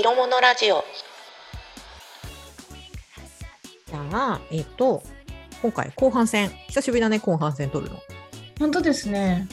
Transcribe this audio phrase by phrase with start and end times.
[0.00, 0.82] 色物ラジオ
[3.86, 5.02] じゃあ、えっ、と、
[5.60, 7.98] 今回後半戦、久しぶりだね、後半戦撮るの。
[8.58, 9.46] 本当ですね。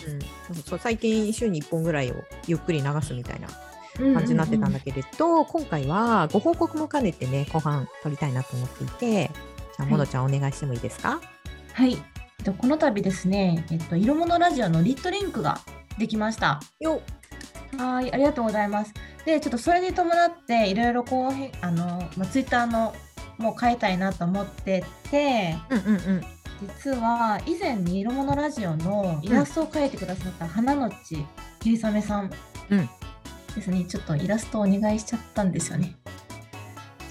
[0.49, 3.49] うん、そう最近週に1本ぐらいをゆっくり流すみたいな
[3.97, 9.31] 感感じになってたんだけれど、今回はご報告も兼ねてね、後半撮りたいなと思っていて、じゃ
[9.79, 11.19] あ、はいものちゃんお願いしてもいいですか？
[11.73, 11.91] はい。
[11.91, 11.95] え
[12.43, 15.59] っとこの度ですね、えっと色物ラジオのリットリンクが
[15.97, 16.61] できました。
[16.79, 17.01] よ
[17.77, 18.93] はい、ありがとうございます。
[19.27, 22.95] で、ちょっとそれに伴っていろいろこうへあのまあツイッターの
[23.37, 26.21] もう変えたいなと思ってて、うんうんうん。
[26.61, 31.25] 実は以前に色物ラジオのイラストを描いてくださった花のち
[31.61, 32.31] ひりさめさん
[32.69, 32.89] うん
[33.53, 35.97] ですね、ちょっとイラストをお願いしちゃったんですよね。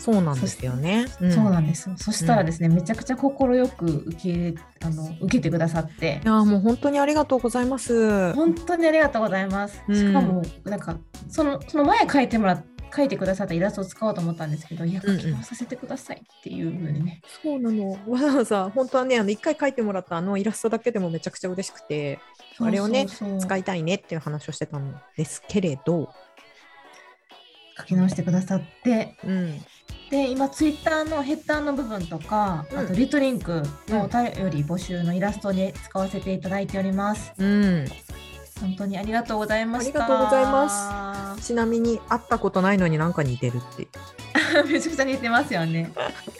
[0.06, 1.02] そうなんですよね。
[1.02, 1.96] んそうなんですよ。
[1.98, 6.26] そしたらですね、めちゃくちゃ快く受けあの受けてくださってい。
[6.26, 8.32] やーもう本当にありがとうございます。
[8.34, 9.82] 本当にありがとうございます。
[9.88, 10.96] うんしかも、なんか、
[11.28, 17.20] その、その前描いてもらっ描いてくださったイラストを使おうと思ったんですけど、いや、うんうん描き直させてくださいっていうふうにね。
[17.42, 17.98] そうなの。
[18.06, 22.18] わざわざ本当はね、あの一回描いてもらったあのイラストだけでもめちゃくちゃ嬉しくて、
[22.58, 26.08] あれをね使いたいねっていう話をしてたんですけれど、
[27.78, 29.60] 書き直してくださって、うん、
[30.10, 37.32] で、今、ツイッターのヘッダーの部分とか、うんあと、リトリンクのお便り募集のイラストに使わせていただいております。
[37.36, 37.84] うん。
[38.60, 40.04] 本当にありがとうございました。
[40.04, 43.88] ありがとうございまちなみに会ったことないのになんか似てるって。
[44.66, 45.92] めちゃくちゃ似てますよね。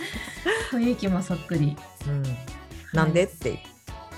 [0.72, 1.76] 雰囲気もそっくり。
[2.06, 2.22] うん。
[2.92, 3.62] なんでって。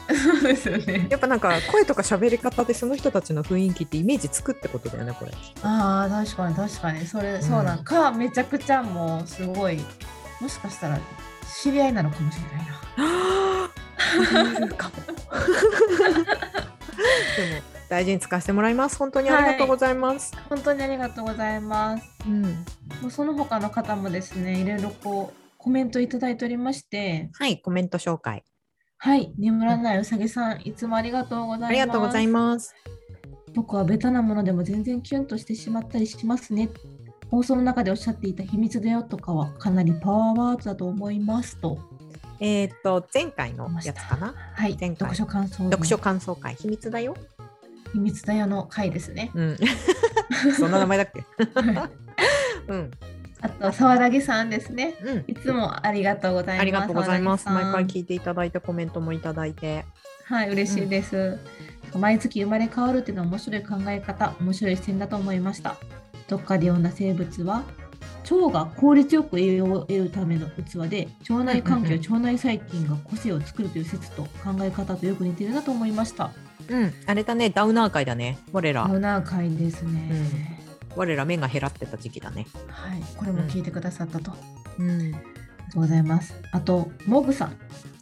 [0.08, 1.06] そうですよね。
[1.10, 5.32] やっぱなんか声とか喋り方でその人たちの雰囲気ってイメージつくってことだよね、これ。
[5.62, 7.06] ああ、確かに確かに。
[7.06, 9.84] それ、そうなんか、めちゃくちゃもうすごい、
[10.40, 10.98] もしかしたら
[11.62, 12.78] 知り合いなのかもしれないな。
[14.58, 14.66] でも
[17.88, 18.96] 大事に使わせてもらいます。
[18.96, 20.36] 本当にありがとうございます。
[20.48, 22.04] 本当にありがとうございます。
[22.26, 22.42] うん。
[22.42, 28.44] もうその他の方もですね、いろいろこう、コメントいただいておりまして、はい、コメント紹介。
[28.98, 31.70] はい、眠らないうさぎさん、いつもありがとうございます。
[31.70, 32.74] ありがとうございます。
[33.54, 36.68] 僕はベタなものでも全然キュンとしてしまったりしますね。
[37.30, 41.78] 放送の中でおっしゃっていた秘密だよとかはかなりパワーワードだと思いますと。
[42.40, 44.34] えっ、と、前回のやつかな。
[44.54, 47.16] はい、前回読書感想文読書感想会、秘密だよ。
[47.92, 49.30] 秘密だよの回ですね。
[49.34, 49.56] うん。
[50.56, 51.24] そんな名前だっけ？
[52.68, 52.90] うん。
[53.40, 54.94] あと、沢田木さんですね。
[55.02, 55.24] うん。
[55.26, 56.60] いつもありがとうございます。
[56.60, 57.48] ありがとうございます。
[57.48, 59.84] 毎回聞いていただいて、コメントもいただいて。
[60.24, 61.38] はい、嬉しいです。
[61.96, 65.76] 毎月生まれ変わるっていうのは面白い考え方、面白い視点だと思いました。
[66.28, 67.62] どっかで読んだ生物は、
[68.30, 76.30] 腸が効率よく栄養を得るための器で、腸内環境、うんうん腸内細菌が個性を作るという説と考え方とよく似てるなと思いました。
[76.68, 76.92] うん。
[77.06, 78.38] あれだね、ダウナー会だね。
[78.52, 80.58] 我らダ、ウナー会ですね。
[80.96, 82.46] 我ら目が減らってた時期だね。
[82.68, 84.32] はい、これも聞いてくださったと。
[84.32, 84.34] あ
[84.78, 84.98] うん。
[84.98, 85.24] りがと
[85.78, 86.34] うございます。
[86.52, 87.56] あと、モグさん。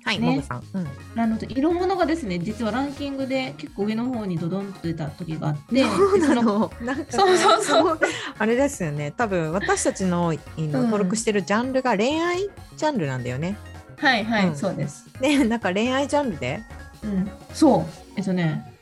[0.04, 0.62] はい、ねモブさん。
[0.72, 1.20] うん。
[1.20, 6.72] あの色物がですね、実はランキングで結構上の方にドドンと出た時があって、そうなのの。
[6.80, 8.00] なんかそうそうそう。
[8.38, 9.12] あれですよね。
[9.16, 13.56] 多分私たちのいのうん登録してるジャンルが恋愛ジャンルなんだよね。
[13.98, 15.06] はいはい、うんそうです。
[15.20, 16.62] で、なんか恋愛ジャンルで。
[17.06, 17.84] うん、そう。
[18.16, 18.72] えっとね、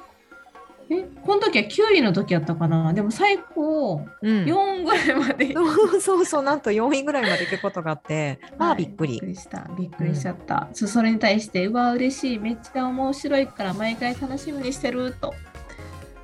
[0.90, 2.92] え、この時は9位の時やったかな？
[2.92, 4.44] でも最高うん。
[4.44, 5.52] 4ぐらいまで。
[5.54, 9.26] そうそうそう、なんと4位ぐらいまで行くことがあって、ああ、はいびっくりびっく。
[9.26, 9.66] りした。
[9.78, 10.68] びっくりしちゃった。
[10.72, 12.38] そそれに対して、うわ、嬉しい。
[12.38, 15.34] めっちゃ面白いから毎回楽しみにしてると。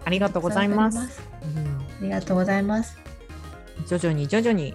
[0.04, 0.98] ありがとうございます。
[0.98, 2.98] あうんりがとうございます。
[3.86, 4.74] 徐々に徐々に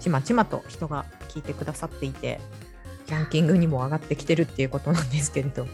[0.00, 2.38] ちまちまと人が聞いてくださっていて
[3.10, 5.66] ランキングにも上がってきてるっていうことなんですけれど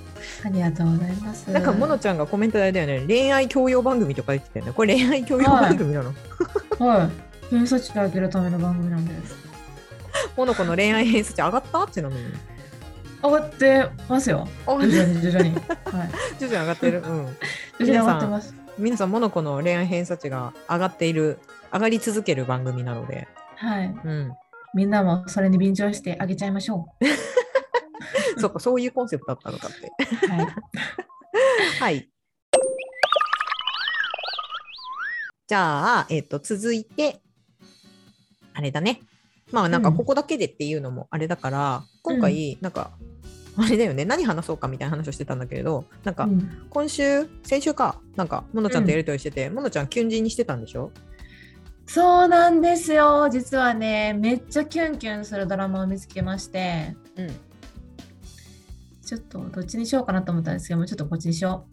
[0.44, 1.50] ありがとうございます。
[1.50, 6.12] なんかモノちゃんがコメントであれだよね恋愛教養番組とか言ってたよねこれ恋愛教養番組なの、
[6.78, 7.10] はい。
[7.50, 9.36] 偏差値を上げるための番組なんです。
[10.36, 11.86] モノコの恋愛偏差値上がった？
[11.92, 12.22] ちなみに
[13.22, 14.48] 上がってますよ。
[14.66, 15.54] あ徐々に徐々に。
[15.54, 15.60] はい。
[16.40, 16.98] 徐々に上がってる？
[16.98, 17.04] うん
[17.78, 18.54] 徐々に上がってます。
[18.78, 21.38] 皆さんモノコの恋愛偏差値が上がっている
[21.72, 23.94] 上がり続ける番組なのではい。
[24.04, 24.32] うん
[24.74, 26.86] みんなもそれに便乗してあげちゃいましょ
[28.38, 29.92] そっかそういうコンセプトだったのかって
[30.26, 30.28] う。
[30.30, 30.46] はい。
[31.80, 32.08] はい。
[35.46, 37.20] じゃあ、えっ、と、続いて、
[38.52, 39.00] あれだね。
[39.52, 42.90] まあ、なんか、うんここだけでっていうのもあれだから、今回、なんか、
[43.56, 50.90] あれだよね、何話そうかみたいな話をしてたんだけれど、なんか、うん今週、先週か、なんか、ものちゃんとやりとりしてて、ものちゃん、キュンジンにしてたんでしょ？
[51.86, 53.28] そうなんですよ。
[53.30, 57.28] 実はね、めっちゃキュンキュンするドラマを見つけまして、うん。
[59.04, 61.66] ちょっとどっちにしようかなと思ったんですけども、ちょっとこっちにしよ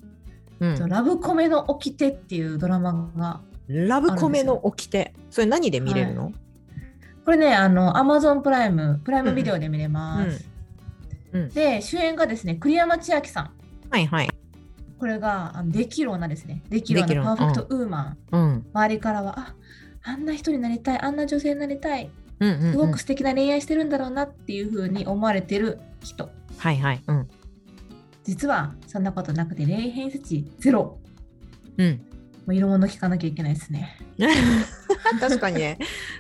[0.59, 0.67] う。
[0.67, 5.13] うん、ラブコメの起きてっていうドラマが、ラブコメの掟？
[5.31, 6.31] それ何で見れるの、
[7.25, 10.45] これね、あの、Amazon プライム、プライムビデオで見れます。
[11.31, 13.51] うんうんで、主演がですね、栗山千明さん。
[13.89, 14.29] はいはい。
[14.99, 16.61] これが、あのできる女ですね。
[16.69, 18.17] できるできる女女、パーフェクトウーマン。
[18.31, 18.65] うん。
[18.71, 19.55] 周りからは、あ
[20.03, 22.09] あんな人になりたい、あんな女性になりたい、
[22.39, 22.71] うんうん、うん。
[22.71, 26.29] すごく素敵な恋愛してるんだろうなっていう風に思われてる人。
[26.57, 27.03] はいはい。
[27.07, 27.29] うん。
[28.23, 30.99] 実はそんなことなくて、霊変値ゼロ。
[31.77, 32.01] うん。
[32.45, 33.97] もう色物聞かなきゃいけないですね。
[35.19, 35.77] 確かにね、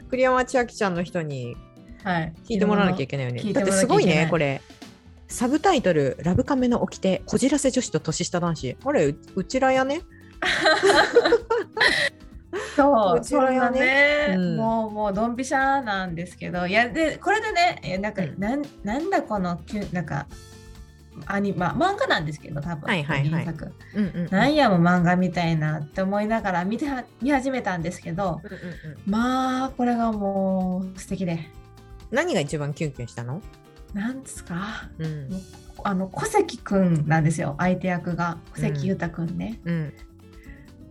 [0.09, 1.55] 栗山千明ちゃんの人に
[2.03, 2.33] はい。
[2.45, 3.41] 聞いてもらわなきゃいけないよね。
[3.41, 4.61] 聞いだってすごいね、これ。
[5.27, 8.77] サブタイトル、ラブカメの掟、こじらせ女子と年下男子。
[8.83, 10.01] あれ、ううちらやね。
[12.75, 20.27] そう、そんなね、うんもう、もう、ドンピシャなんですけど、いや、で、これでね、えなんか、うんなん、なんだこのキュ、なんか、
[21.27, 23.71] アニまあ、漫画なんですけど、多分、はいはいはい原作。
[23.93, 24.29] うんうんうん。
[24.31, 31.51] なんやも漫画みたいなって思いながら見ては見始めたんですけど、うんうんうんまあ、これがもう素敵で、
[32.09, 33.41] 何が一番キュンキュンしたの？
[33.93, 35.29] なんですか、うん。
[35.83, 38.39] あの、小関くんなんですよ、相手役が。
[38.55, 39.59] 小関裕太くんね。
[39.65, 39.93] うん。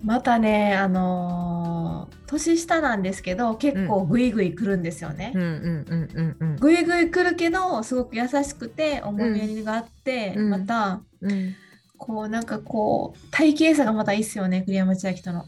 [0.02, 5.32] またね、あのー年下なんですけど、結構グイグイ来るんですよね。
[5.34, 5.48] うんうん
[5.86, 6.56] うんうんうん。
[6.56, 11.54] ぐいぐい来るけどすごく優しくて思いやりがあって、うんまたうん、
[11.98, 15.40] こうなんかこう体型差がまたいいっすよね栗山千明との。
[15.40, 15.46] あ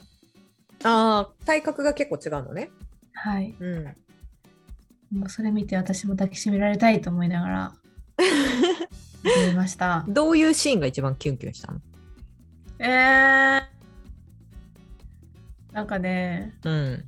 [0.82, 2.68] あ、体格が結構違うのね。
[3.14, 3.54] はい。
[3.58, 3.96] う
[5.12, 5.18] ん。
[5.20, 7.72] もうそれ見て私も抱きしめられたいと思いながら
[9.48, 10.04] 見ました。
[10.06, 11.80] どういうシーンが一番キュンキュンしたの？
[12.78, 13.62] えー、
[15.74, 17.04] なんかねうん。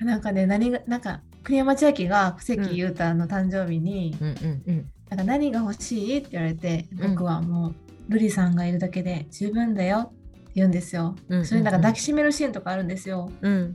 [0.00, 4.90] なんかね何がなんか栗山千明が小関裕太の誕生日に、うんうんうん。
[5.08, 7.74] なんか何が欲しいって言われて、うん僕はもう
[8.12, 11.14] ルリさんがいるだけで十分だよって言うんですよ。
[11.28, 13.30] うんうんうんそれになんか抱きしめるシーンとかあるんですよ。
[13.40, 13.72] うん。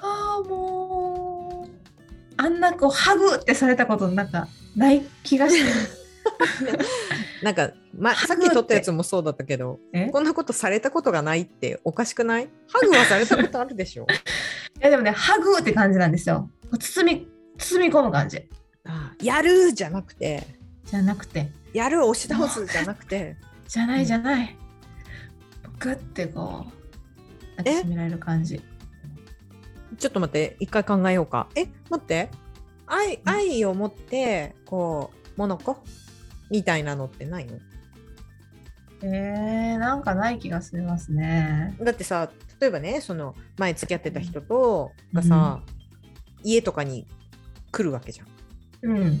[0.00, 1.70] ああもう
[2.36, 5.98] あんなこうハグってされたことなんかない気がして。
[7.42, 10.06] なんか、ま、さっき撮ったやつもそうだったけど、え？
[10.10, 12.48] こんなことされたことがないっておかしくない？
[12.72, 14.06] ハグはされたことあるでしょ？
[14.78, 16.50] いやでもねハグって感じなんですよ。
[16.78, 18.38] 包み包み込む感じ。
[18.84, 20.46] ああやるじゃなくて、
[20.84, 21.50] じゃなくて。
[21.72, 23.36] やる押し倒すじゃなくて、
[23.66, 24.56] じゃないじゃない。
[25.78, 28.60] グッてこう抱きしめられる感じ。
[29.98, 31.48] ちょっと待って、一回考えようか。
[31.54, 32.30] え、待って。
[32.86, 35.78] 愛愛を持って、こう、モノコ？
[36.50, 37.58] みたいなのってないの？
[39.02, 41.76] えー、なんかない気がしますね。
[41.80, 42.30] だってさ、
[42.60, 45.62] 例えばね、その前付き合ってた人とがさ、
[46.42, 47.06] 家とかに
[47.70, 48.26] 来るわけじゃん。
[48.82, 49.20] うん。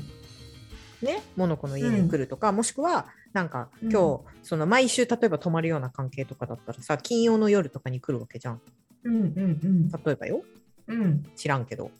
[1.00, 3.92] ね、モノコの家に来るとか、もしくはなんかうん。
[3.92, 8.60] 今日、その毎週例えば泊まるような関係とかだったらさ金曜の夜とかに来るわけじゃん
[9.04, 9.88] うんうん。
[9.90, 10.42] 例えばよ
[10.88, 11.02] うん。
[11.02, 11.26] うん。
[11.36, 11.90] 知らんけど。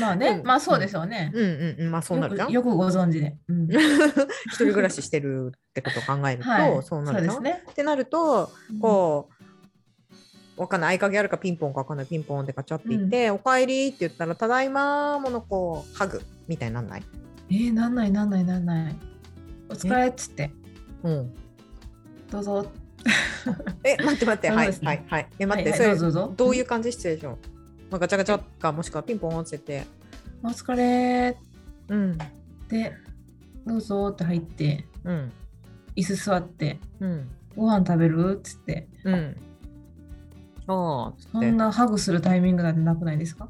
[0.00, 0.46] まあね、うん。
[0.46, 1.30] まあそうですよね。
[1.34, 1.90] うんうんうん。
[1.90, 2.50] まあそうなるじゃん。
[2.50, 3.36] よくご存知で。
[3.48, 3.68] うん、
[4.48, 7.64] 一人暮らししてるってことを考えると、はい、そうなるじゃん、ですね。
[7.70, 8.50] ってなると
[8.80, 10.96] こうわかんない。
[10.96, 12.06] 合鍵あるかピンポンかわかんない。
[12.06, 17.02] ピンポンってガチャって言って、おかえりって言ったらただいまモノコハグみたいになんない。
[17.50, 18.96] えー、なんないなんないなんない。
[19.68, 20.50] お疲れっつって、
[21.02, 21.34] うん。
[22.30, 22.66] どうぞ。
[23.84, 24.50] え待って待って。
[24.50, 25.26] はいはいはい。
[25.38, 26.90] え待って、はいそれどういう感じ？
[26.92, 27.36] シチュエーション、
[27.90, 29.60] まあ、ガチャガチャかもしくはピンポンって。
[29.66, 29.86] 言って
[30.42, 31.38] お疲れ。
[31.88, 32.18] うん。
[32.68, 32.92] で、
[33.66, 35.32] どうぞって入って、うん。
[35.94, 37.28] 椅子座って、うん。
[37.56, 39.36] ご飯食べるっつって、うん。
[40.68, 43.48] あそんなハグするタイミングなんてなくないですか？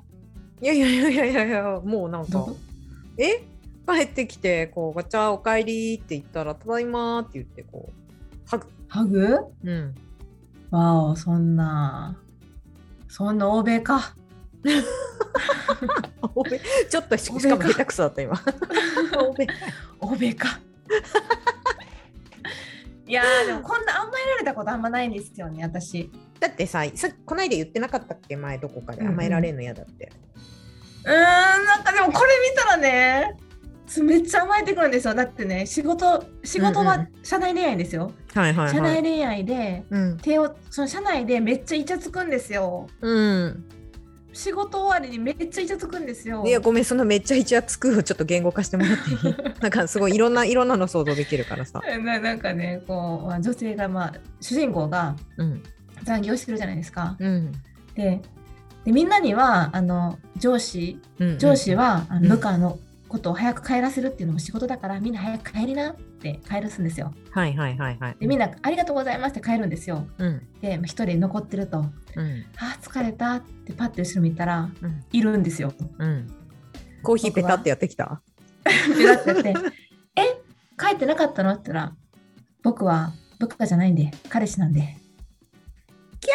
[0.61, 2.47] いやいやいやいやいやもうなんか。
[3.17, 3.43] え？
[3.89, 8.67] 帰ってきてこうガチャおかえりって言ったらただいまって言ってこうハグ。
[8.89, 9.39] ハグ？
[9.65, 9.95] うん。
[10.71, 12.19] わお、そんな、
[13.09, 14.15] そんな欧米か。
[16.91, 18.41] ちょっとししかも下手くそだった今。
[19.19, 19.47] 欧米。
[20.01, 20.59] 欧米か。
[23.09, 26.11] いやーでもこんな甘えられたことあんまないんですよね私。
[26.41, 28.37] だってささこないで言ってなかったっけ？
[28.37, 29.03] 前どこかで。
[29.03, 29.13] うんうん。
[29.15, 30.11] 甘えられるの嫌だって、
[31.05, 31.15] うーん
[31.65, 33.37] なんかでもこれ見たらね
[34.03, 35.15] めっちゃ甘えてくるんですよ。
[35.15, 37.09] だってね仕事仕事はうんうん。
[37.23, 38.71] 社内恋愛ですよ、はいはい。
[38.71, 40.19] 社内恋愛でうん。
[40.19, 42.89] 手をその社内でめっちゃイチャつくんですよ。
[43.01, 43.65] うん
[44.37, 46.45] 仕事終わりにめっちゃイチャつくんですよ。
[46.47, 49.35] いやごめんそのめっちゃイチャつくをちょっと言語化してもらっていい？
[49.63, 51.81] なんかすごいいろんないろんなの想像できるからさ。
[52.05, 55.63] ななんかねこう、まあ、女性がまあ主人公がうん。
[56.05, 57.53] 残業してるじゃないですか、うん。
[57.95, 58.21] で
[58.85, 62.29] でみんなにはあの上司うん上司は、うん。
[62.29, 67.13] 部下のことを早く帰らせるっていうのも仕事だからみんな早く帰りなって帰るすんですよ。
[67.31, 68.17] はいはいはいはい。
[68.19, 70.07] でみんなありがとうございますって帰るんですよ。
[70.19, 75.73] うんでまあ一人残ってるとうんあー疲れたってパッて後ろ見たらうんいるんですよ。
[75.99, 76.27] うん。
[77.03, 78.21] コーヒーペタってやってきた？
[78.99, 79.55] でだってって
[80.17, 80.23] 「え
[80.79, 81.97] 帰ってなかったの?」って言ったら
[82.65, 84.97] 「僕は部下じゃないんで彼氏なんで」
[86.21, 86.33] キャ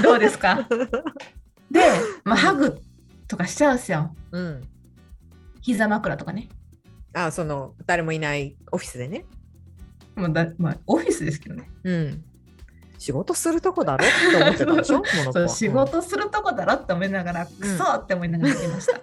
[0.00, 0.66] ー どうですか？
[1.70, 1.80] で、
[2.24, 2.80] まあ、ハグ
[3.32, 4.14] とかしちゃうんですよ。
[4.30, 4.62] うん。
[5.62, 6.48] 膝枕とかね。
[7.14, 9.24] あその誰もいないオフィスでね。
[10.14, 11.70] もうだ、まあ、オフィスですけどね。
[11.84, 12.24] うん。
[12.98, 14.04] 仕事するとこだろ？
[14.04, 15.02] って思ってたでしょ？
[15.32, 19.00] そう仕事するとこだろって思いながら、クソって思いながら見てました。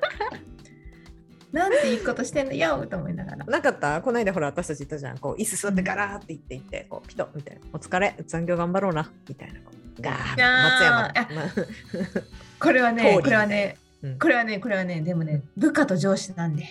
[1.51, 2.53] なんていいことしてんの？
[2.53, 3.45] よと思いながら。
[3.45, 4.01] なかった？
[4.03, 5.17] この間ほら私たち言ったじゃん。
[5.17, 7.61] こう椅子座ってガラーって言っていってこうピトッみたいな。
[7.73, 8.15] お疲れ。
[8.27, 9.11] 残業頑張ろうな。
[9.27, 9.59] みたいな。
[9.99, 11.05] ガー松山。
[11.07, 12.23] あま
[12.59, 14.19] これはね これはねうん。
[14.19, 16.65] これはねこれはねでもね部下と上司なんで。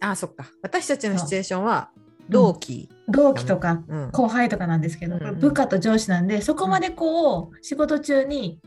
[0.00, 0.46] あそっか。
[0.62, 1.90] 私たちのシチュエーションは
[2.28, 4.10] 同期、同期とかうん。
[4.10, 5.28] 後輩とかなんですけど、うんうん。
[5.28, 8.58] これ部下と上司なんでそこまでこう仕事中に、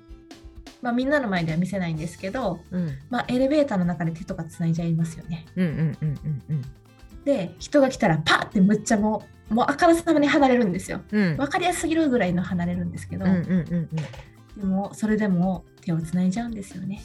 [0.82, 2.98] まあ、みんなの前では見せないんですけど、うん。
[3.10, 5.46] まあ、エレベーターの中で手とかつないじゃいますよね。
[5.56, 6.62] うんうんうんうんうん。
[7.26, 11.02] で人が来たらパッてむっちゃもうもうあからさまに離れるんですよ。
[11.12, 11.38] うん。
[11.38, 13.90] 分かりやすすぎるぐらいの離れるんですけど、うんうんうんうん。
[14.58, 17.02] でもそれでも手をつないじゃうんですよね。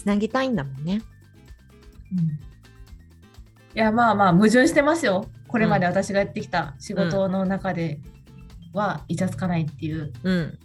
[0.00, 1.02] つなぎたいんだもんね。
[2.12, 2.18] うん。
[2.20, 2.30] い
[3.74, 5.26] やまあまあ矛盾してますよ。
[5.46, 8.00] これまで私がやってきた仕事の中で
[8.72, 10.10] はイチャつかないっていう。
[10.22, 10.58] うん。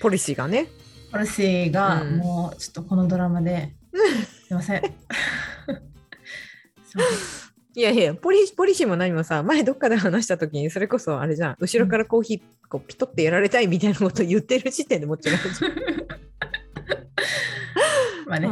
[0.00, 0.68] ポリシーがね。
[1.10, 2.18] ポリシーがうん。
[2.18, 3.74] もうちょっとこのドラマで、
[4.46, 4.82] すいません。
[4.82, 4.92] すい
[6.96, 7.44] ません
[7.76, 11.56] いやいやポリポリシーも何もさ前どっかで話した時にそれこそあれじゃん。
[11.58, 15.40] 後ろからコーヒーこうピトってやられたいみたいなこと言ってる時点でもちろん
[18.28, 18.48] まあね、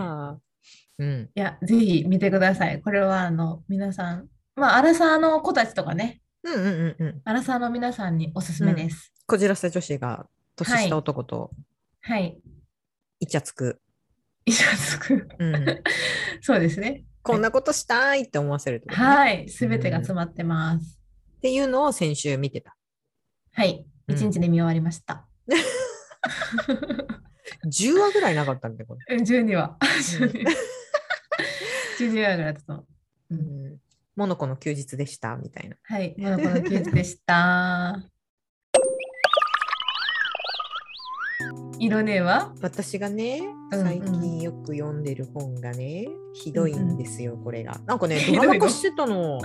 [0.98, 2.80] うんいや、ぜひ見てください。
[2.80, 9.12] これはあの皆さん、まあ、アラサーの子たちとかね、うんうんうんうんアラサーの皆さんにおすすめです。
[9.26, 10.26] こじらせ女子が
[10.56, 11.50] 年下男と
[12.02, 12.38] はい。
[13.20, 13.80] イチャつく、
[14.44, 15.28] 以上つく。
[15.38, 15.66] うん、
[16.42, 17.04] そうですね。
[17.22, 19.48] こんなことしたいって思わせるね、はい。
[19.48, 21.00] すべてが詰まってます。
[21.36, 22.76] っていうのを先週見てた
[23.52, 23.86] はい。
[24.08, 25.28] うん一日で見終わりました。
[27.66, 29.76] 10話ぐらいなかったんでこれ、12話。
[30.20, 30.28] うん。
[31.98, 32.82] 12話ぐらいだったと思
[33.30, 33.34] う。
[33.34, 33.66] ううん。
[33.74, 33.78] ん、
[34.16, 35.76] モノコの休日でしたみたいな。
[35.82, 36.14] はい。
[36.18, 38.02] まだこの休日でした。
[41.78, 42.52] 色ねは？
[42.60, 43.40] 私がね
[43.72, 43.86] うんうん。
[43.86, 47.80] 最近よく読んでる本がね、ひどいんですよこれが。
[47.86, 49.40] なんかね ドラマ化してたの。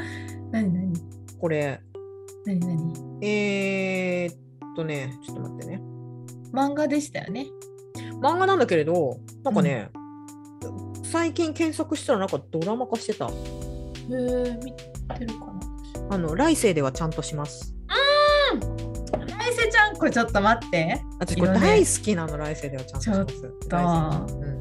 [0.51, 0.93] 何何？
[1.39, 1.81] これ。
[2.45, 2.93] 何何？
[3.25, 4.36] えー、っ
[4.75, 5.81] とねちょっと待ってね。
[6.53, 7.47] 漫画でしたよね。
[8.21, 9.89] 漫画なんだけれどなんかね、
[11.03, 13.27] 最近検索したらなんかドラマ化してた。
[13.27, 15.59] へえ、見てるかな。
[16.09, 17.75] あの来世ではちゃんとします。
[19.27, 21.01] 来世ちゃん、これちょっと待って。
[21.19, 23.41] 私これ大好きなの来世ではちゃんとします。
[23.41, 23.69] ちょっと。
[23.69, 24.59] 来世うん、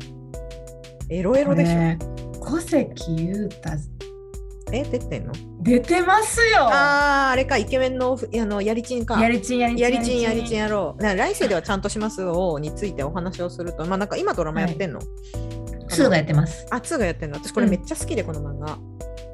[1.10, 2.40] エロエロでしょ。
[2.40, 3.70] 小関裕太。
[4.72, 5.32] え出てんの？
[5.66, 6.68] 出てますよ。
[6.70, 11.02] あーあれかイケメンのふあのやりちんかやりちんやりちんやりちんやりちんやろう。
[11.02, 15.00] な来世ではちゃんとしますをについてお話をすると、まあなんか今ドラマやってんの、
[15.88, 16.66] スーがやってます。
[16.70, 17.37] あ、2がやってんの？
[17.38, 18.78] 私これめっちゃ好きで、この漫画。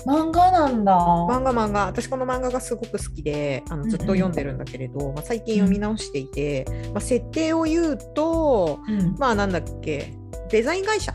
[0.05, 0.99] 漫画なんだ。
[0.99, 1.87] 漫画漫画。
[1.87, 10.15] 私この漫画がすごく好きで、あのずっと読んでるんだけれど、まあ、最近読み直していて、まあ、設定を言うと、うんまあなんだっけ、
[10.51, 11.13] デザイン会社、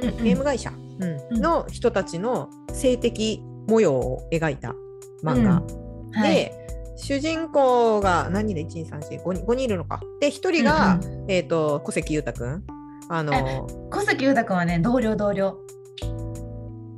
[0.00, 4.74] うんうんゲーム会社、うんうんの人たちの性的模様を描いた
[5.22, 5.54] 漫画。
[5.54, 6.52] はいで、
[6.96, 10.00] 主人公が何人で1、2、3、4、5人 ,5 人いるのか。
[10.20, 12.64] で、1人が、うんえっ、と、小関裕太くん。
[13.08, 15.58] あの、小関裕太君はね、同僚同僚。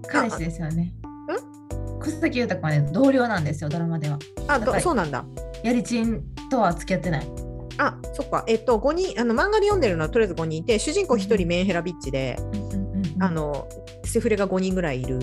[0.06, 0.94] 彼氏ですよね。
[2.00, 4.18] 小関裕太君はね、同僚なんですよ、ドラマでは。
[4.48, 5.24] あそうなんだ。
[5.64, 7.26] やりちんとは付き合ってない。
[7.78, 8.44] あ、そっか。
[8.46, 12.36] えっ、と、5人、あの、漫画で読んでるのはとりあえず5人いて、主人公1人メンヘラビッチで、
[13.18, 13.66] あの、
[14.04, 15.18] セフレが5人ぐらいいる。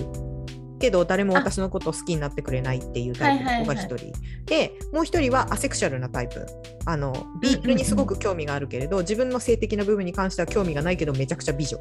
[0.83, 4.11] けど誰も私のことを好きになってくれないっていうタイプの子が1人、
[4.45, 6.45] でもう1人はアセクシャルなタイプ。
[6.85, 11.79] あのビールにすごく興味があるけれど、自分の性的な部分に関しては興味がないけどめちゃくちゃ美女。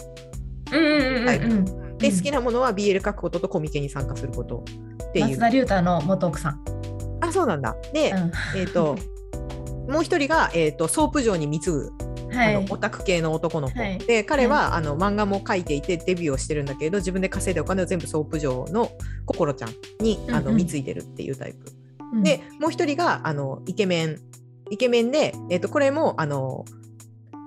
[0.71, 1.64] うんうんうんタイプ、うん。
[1.99, 2.16] でうん。
[2.16, 4.64] 好きなものは BL 書くこととコミケに参加すること。
[5.09, 5.26] っていう。
[5.30, 6.64] 松田龍太の元奥さん。
[7.21, 7.75] あそうなんだ。
[7.92, 8.32] で、うん。
[8.56, 8.97] えっ、と
[9.90, 12.55] もう一人が、えー、とソープ嬢に貢ぐはい。
[12.57, 13.99] あのオタク系の男の子、はい。
[13.99, 18.91] で彼は、あの漫画も描いていてデビューをしてるんだけれど自分で稼いでお金を全部ソープ嬢の
[19.27, 19.71] 心ちゃん
[20.01, 20.47] にあのうん。
[20.49, 21.73] うん貢いでるっていうタイプ、
[22.12, 22.23] うん。
[22.23, 24.19] でもう一人があのイケメン。
[24.71, 26.65] イケメンで、えー、とこれもあの、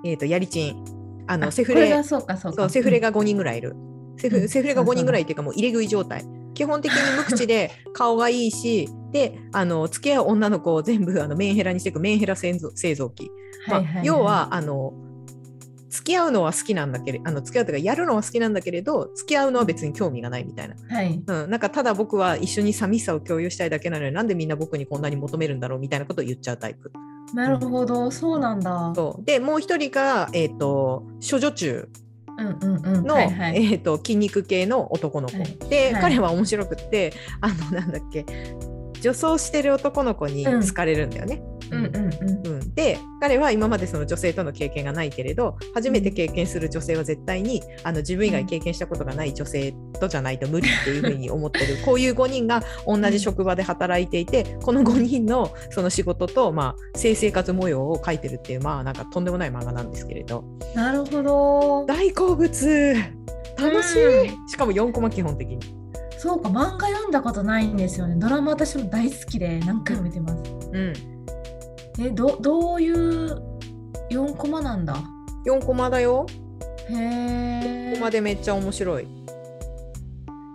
[0.05, 1.25] えー、とやりちん。
[1.27, 1.75] あのあセフレ。
[1.75, 2.63] これがそうかそうか。
[2.63, 3.75] そうセフレが5人ぐらいいる。
[4.17, 4.49] セフうん。
[4.49, 6.25] セフレが5そうそう人ぐらいっていうかもう入れ食い状態。
[6.53, 13.31] 基本的に無口で顔がいいし、で、あの付き合う女の子を全部あのメンヘラにしていくメンヘラ製造製造機。
[13.65, 14.93] まあはいはいはい要はあの
[15.89, 20.75] 付き合うのは好きなんだけれど、あの付き合うとかやるのは好きなんだけれど、付き合うのは別に興味がないみたいな。
[20.93, 21.23] はい。
[21.25, 26.91] うん、なんかただ僕は一緒に寂しさを共有したいだけなのになんでみんな僕にこんなに求めるんだろうみたいなことを言っちゃうタイプ。
[27.33, 28.91] なるほど、そうなんだ。
[28.93, 31.87] そうでもう一人が、えー、と処女中
[32.37, 33.05] うんうんうん。
[33.05, 38.25] の、筋肉系の男の子、はいで、はい彼は面白くってあのなんだっけ
[39.05, 41.39] 女装してる男の子に好かれるんだよね。
[41.69, 42.47] うんうんうん。
[42.47, 60.43] うんで彼は今までその女性との経験がないけれど初めて経験する女性は絶対にあの自分以外経験したことがない女性とじゃないと無理っていうふうに思ってるこういう5人が同じ職場で働いていてこの5人のその仕事と、まあ、性生活模様を書いてるっていうまあなんかとんでもない漫画なんですけれど
[60.75, 61.85] なるほど。
[61.85, 62.95] 大好物
[63.57, 65.84] 楽しい、しかも4コマ基本的に。
[66.25, 68.15] そうか、漫画読んだことないんですよね。
[68.17, 70.41] ドラマ私も大好きで何回も見てます。
[70.71, 70.93] うん、
[71.99, 73.43] え、どどういう
[74.09, 74.95] 4コマなんだ
[75.45, 76.25] ？4コマだよ。
[76.89, 78.01] へ4えコ。
[78.01, 79.07] マでめっちゃ面白い。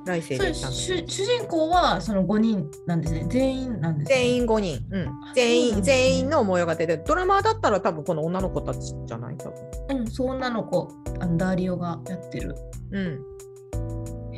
[0.06, 3.26] 来世で主主人公はその5人なんですね。
[3.30, 4.16] 全員なんですね。
[4.16, 9.36] 全員5人、うん、あ全員ね全員の模様が出てドラマだったら多分この女の子たちじゃない？
[9.36, 10.88] 多分うん、そう女の子、
[11.20, 12.56] あのダーリオがやってる。
[12.90, 13.29] うん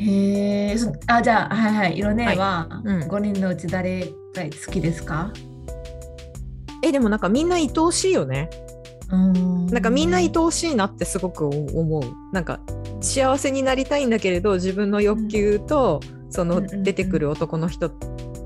[0.02, 0.78] へえ。
[0.78, 1.98] そあ、じゃあ、はいはい。
[1.98, 3.02] 色ねはうん。
[3.02, 4.08] 5人のうち誰が
[4.66, 5.32] 好きですか？
[6.82, 8.50] えでもなんかみんな愛おしいよね。
[9.10, 9.66] うーん。
[9.66, 12.02] なんかみんな愛おしいなってすごく思う。
[12.34, 12.60] なんか
[13.00, 17.90] 幸せになりたいんだけれど自分の欲求とその出てくる男の人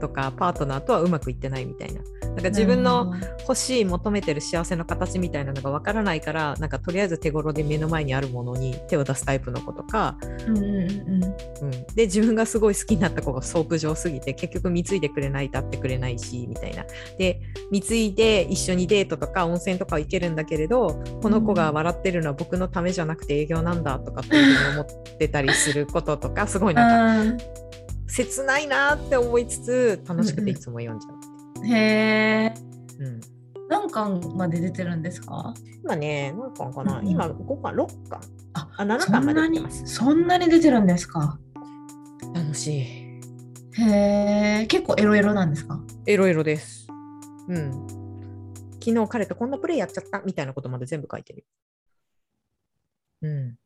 [0.07, 2.01] とかパートナーとはうまくいってないみたいな。
[2.23, 10.71] なんか自分の欲しい求めてる幸せの形みたいなのがわからないからなんかとりあえず手頃で目の前にあるものに手を出すタイプの子とか、うんうんうん。
[10.71, 10.83] う
[11.19, 11.25] ん。
[11.63, 16.85] うん、で自分がすごい好きになった子がソープ嬢すぎて結局貢いでくれないと会ってくれないしみたいな。
[17.19, 17.41] で
[17.71, 24.87] 貢いで一緒にデートとか温泉とか行けるんだけれどこの子が笑ってるのは僕のためじゃなくて営業なんだとかっていうふうに思っ
[25.19, 27.57] てたりすることとかすごいなんかあ
[28.09, 32.55] 切ないなって思いつつ楽しくていつも読んじゃーへえ。
[32.99, 33.05] う。
[33.05, 33.21] うん
[33.69, 35.53] 何巻まで出てるんですか？
[35.83, 38.21] 今ね、何巻かな、うん今5巻、6巻
[38.55, 39.87] ああ、7そ巻まで出てます。
[39.87, 41.41] そんなに出てるんですか？
[42.33, 42.83] 楽しい。
[43.83, 44.67] へえ。
[44.69, 45.81] 結構エロエロなんですか？
[46.07, 46.87] エロエロです。
[47.49, 47.87] うん。
[48.75, 51.45] 昨日彼とこんなプレイやっちゃったみたいなことまで全部書いてる。
[53.23, 53.57] うん。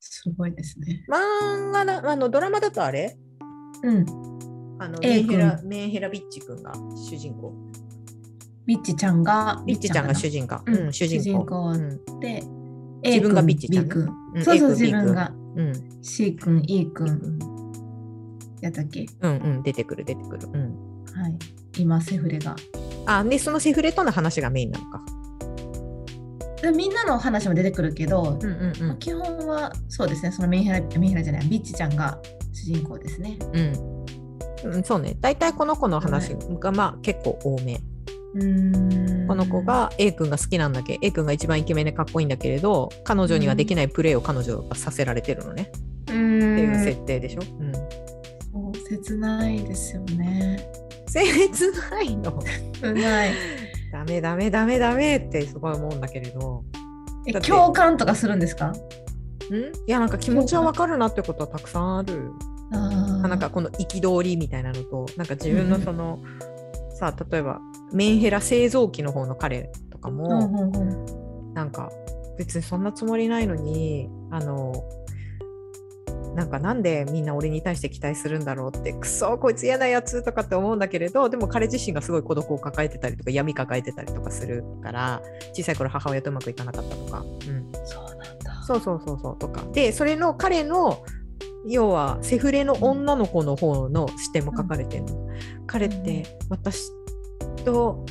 [0.00, 1.04] すごいですね。
[1.08, 3.16] 漫画だ、あのドラマだとあれ？
[3.82, 4.06] うん。
[4.78, 7.54] あの A メンヘラ、メンヘラビッチ君が主人公。
[8.66, 10.62] ビッチちゃんが、ビッチちゃんが主人人公。
[10.66, 11.22] うんうん、主人公。
[11.22, 12.42] 主人公うんで、
[13.02, 14.08] 自分が A 君ビッチちゃんね君。
[14.34, 17.38] うんそうそう、A 君自分がうん、C 君、E 君うん、
[18.60, 19.06] やったっけ？
[19.20, 20.48] うん、うん、出てくる、出てくる。
[20.48, 21.04] うん。
[21.12, 21.36] はい。
[21.78, 22.56] 今、セフレが。
[23.06, 25.04] あ、で、そのセフレとの話がメインなのか。
[26.62, 28.98] でみんなの話も出てくるけど、うん、うん、うん。
[28.98, 32.18] 基本はそうですね、そのメンヘラ、メンヘラじゃない、ビッチちゃんが
[32.52, 33.38] 主人公ですね。
[33.52, 35.16] うん、うん、そうね。
[35.20, 37.80] 大体この子の話がまあ結構多め、
[38.34, 39.26] うーん。
[39.26, 45.70] この子、が A 君が好きなんだけど A 君が一番イケメンでかっこいいんだけれど彼女にはできないプレーを彼女がさせられてるのね、
[46.08, 46.54] うーん。
[46.54, 47.80] っていう設定でしょ、うん、そ
[48.70, 50.68] う切ないですよね。
[51.06, 52.42] 切ないの？
[52.74, 53.30] 切ない。
[53.92, 56.64] ダメダメダメダメってすごい思うんだけれど。
[57.46, 58.68] 共感とかするんですか？
[58.70, 58.74] ん？
[58.74, 58.78] い
[59.86, 62.32] やなんか気持ちはわかるなってことはたくさんある。
[62.72, 63.28] あー。
[63.28, 66.18] なんかこの憤りみたいなのとなんか自分のその、
[66.94, 67.60] さあ例えば
[67.92, 71.54] メンヘラ製造機の方の彼とかも、うんうんうん。
[71.54, 71.90] なんか
[72.38, 74.72] 別にそんなつもりないのにあの
[76.40, 85.20] なんかなんでみんな俺に対して期待するんだろうってくそこいつ嫌なやつとかって思うんだけれどでも彼自身がすごい孤独を抱えてたりとか闇抱えてたりとかするから
[85.52, 88.62] 小さい頃母親とうまくいかなかったとか、うん、そうなんだ。
[88.62, 89.62] そうそうそうそうとか。
[89.72, 91.04] でそれの彼の
[91.66, 95.28] 要はセフレの女の子の方の視点も書かれてるの、
[95.66, 96.88] 彼って私
[97.66, 98.06] と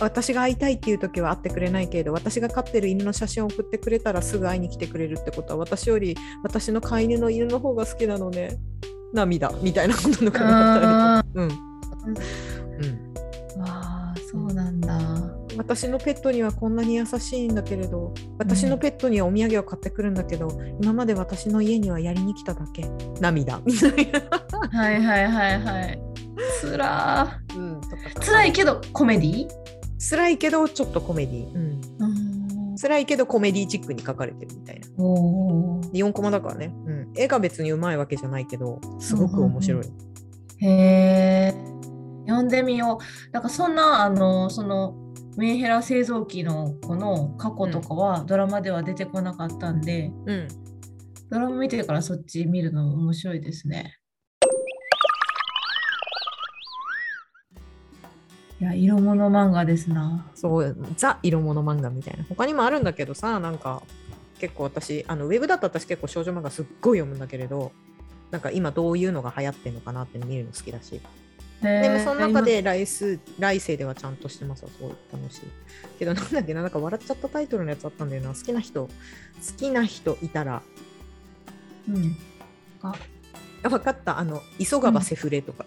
[0.00, 8.58] 私が会いたいっていう時は会ってくれないけれど私が飼ってる犬の写真を送ってくれたらすぐ会いに来てくれるってことは私より私の飼い犬の犬の方が好きなのね。
[9.12, 11.62] 涙みたいなことのがあったりとか、
[12.06, 12.22] うん。
[13.56, 14.98] うん、わあ、そうなんだ。
[15.58, 20.48] 私のペットにはこんなに優しいんだけれど私のペットにはお土産を買ってくるんだけど、
[20.80, 22.86] 今まで私の家にはやりに来ただけ。
[23.20, 23.60] 涙。
[23.66, 24.20] みたいな、
[24.70, 26.02] はいはいはいはい。
[26.60, 27.80] つらうん、
[28.24, 29.61] 辛いけどコメディ
[30.10, 34.86] 辛いけどちょっとコメディ、うん、うーん辛いけどコメディチックに書かれてるみたいな。
[34.98, 39.84] おー4コマだからね、うん、絵が別にうまいわけじゃないけどすごく面白い。
[40.58, 41.54] へえ。
[42.26, 43.32] 読んでみよう。
[43.32, 44.94] なんかそんなあのその
[45.36, 50.48] メンヘラ製造機の子の過去とかはドラマでは出てこなかったんで、うん、
[51.30, 53.98] ドラマ見てからそっち見るの面白いですね。
[58.62, 60.24] いや、色物漫画ですな。
[60.36, 62.22] そうザ色物漫画みたいな。
[62.28, 63.82] 他にもあるんだけどさなんか
[64.38, 67.72] 結構私あのウェブだと私結構少女漫画すっごい読むんだけれど
[68.30, 71.00] なんか今どういうのが流行ってんのかなって見るの好きだし。
[71.60, 75.40] でもその中で来世来世ではちゃんとしてますわすごい楽しい。
[75.98, 78.28] けどなんだっけななんか笑っちゃったタイトルのやつあったんだよな。
[78.28, 78.90] 好きな人好
[79.56, 80.62] きな人いたら。
[81.88, 82.16] 今、うん。
[82.82, 82.94] あ、
[83.64, 84.20] あ分かった。
[84.20, 85.66] あの急がばセフレとか、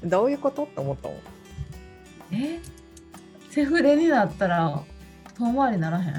[0.04, 1.18] どういうことって思ったもん。
[2.32, 2.60] え？
[3.50, 4.82] セフレになったら
[5.38, 6.10] 遠回りならへ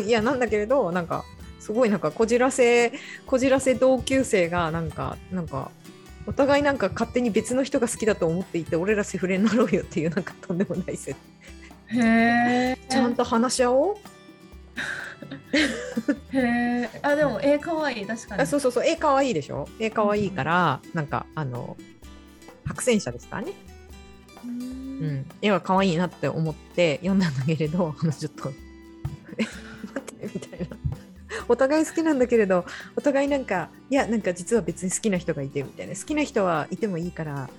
[0.00, 0.02] ん？
[0.06, 1.24] いやなんだけれどなんか
[1.60, 2.92] すごいなんかこじらせ
[3.26, 5.70] こじらせ同級生がなんかなんか
[6.26, 11.18] お互いなんか勝手に別の人が好きだと思っていて俺らセフレになろうよっていうなんかとんでもない設
[11.88, 12.02] 定へ
[12.72, 12.78] え。
[12.88, 13.96] ちゃんと話し合おう？
[16.32, 17.00] へえ。
[17.02, 18.42] あ、でも絵かわいい、確かに。
[18.42, 18.84] あそうそうそう。
[18.86, 19.68] 絵かわいいでしょ？
[19.78, 21.76] 絵かわいいからなんかあの
[22.70, 23.52] 白戦車ですからね、
[24.44, 25.16] ううん。
[25.20, 28.52] ん、絵は可愛いなって思って読んだんだけれどあのちょっと
[29.38, 29.42] え
[29.94, 30.76] 待ってみたいな。
[31.48, 32.64] お互い好きなんだけれど
[32.96, 35.94] お互いなんかいやなんか実は別に好きな人がいてみたいな。
[35.94, 37.50] 好きな人はいてもいいから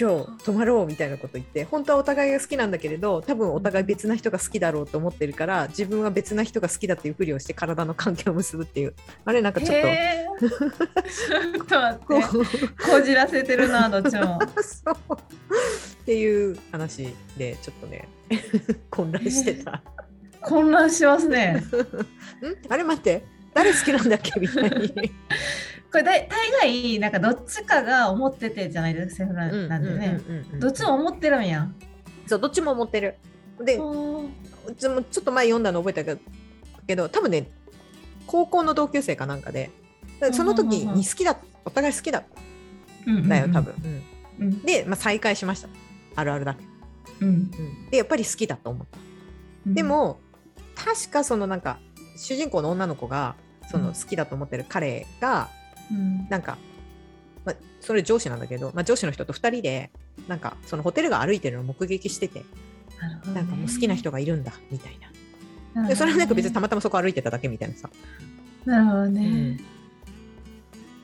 [0.00, 9.82] 今日泊まろうみたいなこと言って本当はお互いが好きなんだけれど多分お互い別な人が好きだろうと思ってるから自分は別な人が好きだっていうふりをして体の関係を結ぶっていうあれなんかちょっ
[10.38, 12.68] とちょっと待って。
[12.90, 14.38] こじらせてるな、どっちも。
[14.62, 18.08] そうっていう話でちょっとね
[18.90, 19.82] 混乱してた。
[20.42, 21.54] 混乱しますね。
[22.40, 22.72] ん？
[22.72, 24.38] あれ待って誰好きなんだっけ？
[24.38, 25.12] みたいに。
[25.90, 30.20] これ大大概、なんかどっちかが思っててじゃないですか、セフラうんなんでね。
[30.58, 31.68] どっちも思ってるんや。
[32.26, 33.16] そうどっちも思ってる。
[33.64, 36.20] でちもちょっと前読んだの覚えたけど
[36.86, 37.48] けど多分ね
[38.26, 39.70] 高校の同級生かなんかで
[40.20, 42.24] でその時に好きだお互い好きだっ
[43.04, 43.74] たんだよ多分。
[44.38, 44.62] うんうん。
[44.62, 45.68] で、まあ、再会しました
[46.16, 46.64] あるあるだけ。
[47.20, 47.28] うん。
[47.28, 48.98] うんでやっぱり好きだと思った。
[49.66, 50.20] うんで、も
[50.74, 51.78] 確かそのなんか
[52.16, 53.34] 主人公の女の子が
[53.70, 55.48] その好きだと思ってる彼が
[55.90, 56.28] うん。
[56.28, 56.58] なんか、
[57.44, 59.90] まあ、それ上司なんだけど、まあ、上司の人と2人で
[60.26, 62.44] なんかそのホテルが歩いてるのを目撃してて
[63.32, 64.98] なんかもう好きな人がいるんだみたい
[65.74, 65.82] な。
[65.82, 65.88] ね。
[65.88, 67.90] でそれはなんか別にたまたまそこ歩いてただけみたいなさ。
[68.64, 69.58] なるほどね。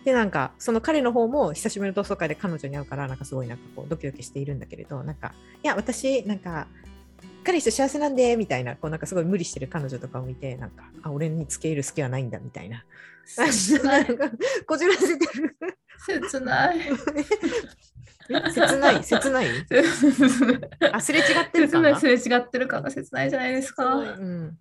[0.04, 6.66] でなんかその彼の方も久しぶりの同窓会で彼女に会うからなんかすごいなんかこうドキドキしているんだけれどなんかいや私なんか
[7.42, 12.84] 彼氏と幸せなんでみたいなこうなんかすごい無理してる彼女とかを見てなんかあ俺につけ入る好きはないんだみたいな
[14.66, 15.56] こじらせてる
[16.06, 16.80] 切ない。
[18.52, 19.04] 切ない？
[19.04, 19.46] 切ない？
[20.92, 21.98] あすれ違ってるかな？
[21.98, 23.96] すれ違ってる感が切ないじゃないですか。
[23.96, 24.58] うん、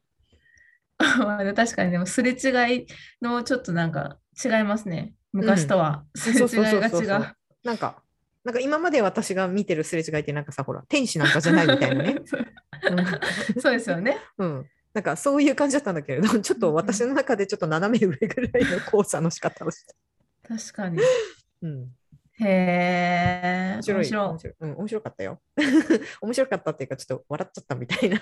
[0.99, 2.87] まあね確かにでもすれ違い
[3.21, 5.13] のちょっとなんか違いますね。
[5.31, 6.05] 昔とは。
[6.15, 7.35] すれ違いが違う。
[7.63, 8.01] なんか
[8.43, 12.15] なんか今まで私が見てるすれ違いってなんかさほら天使なんかじゃないみたいなね、
[13.57, 14.17] そうですよね。
[14.37, 19.95] うんうん、なんかそういう感じだったんだけれどちょっと私の中でちょっと斜め上ぐらいの交差の仕方をして、
[20.47, 20.99] 確かに。
[21.63, 21.91] うん、
[22.39, 23.73] へえ。
[23.75, 23.97] 面白い。
[24.01, 24.27] 面白い。
[24.27, 25.41] 面白い、うん、面白かったよ。
[26.21, 28.17] 面白かったっていうかちょっと笑っちゃったみたいな。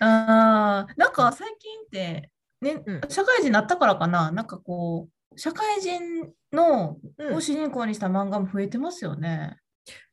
[0.00, 3.00] ああ、なんか最近って、ね、うん。
[3.08, 7.34] 社会人になったからかな、なんかこう、社会人のうん。
[7.34, 9.58] を主人公にした漫画も増えてますよね。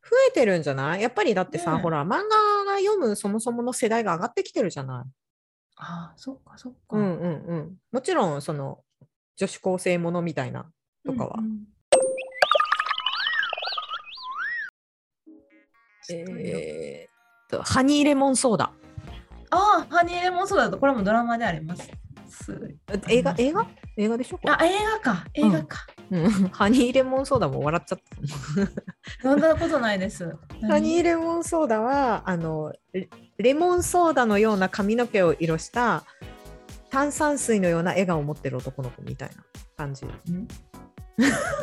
[0.04, 1.01] 増えてるんじゃない？
[1.01, 1.82] やっぱりだってさ、ねえ。
[1.82, 2.15] ほら漫画
[2.65, 5.10] が読むそもそもの世代が上がってきてるじゃない？
[5.83, 6.95] ああ、そっかそっか。
[6.95, 8.83] うんうんうん、もちろんその
[9.35, 10.71] 女子高生ものみたいな
[11.03, 11.65] とかは、うんうん。
[16.39, 17.11] えーっ
[17.49, 18.71] とハニーレモンソーダ。
[19.49, 21.89] ああ、ハニーレモンソーダだとこれもドラマであります。
[22.29, 22.77] す
[23.09, 23.33] 映画？
[23.39, 23.67] 映画？
[23.97, 24.39] 映画でしょ？
[24.45, 25.87] あ、映画か、映画か。
[26.12, 28.00] うん、ハニーレモンソーダも笑っちゃっ
[29.21, 29.30] た。
[29.30, 30.36] 飲んだことないです。
[30.67, 36.04] ハニーレモンソーダはあのレレモンソーダのような髪の毛を色した
[36.89, 39.36] 炭酸水のような笑顔を持ってる男の子みたいな
[39.78, 40.06] 感じ。
[40.06, 40.10] ん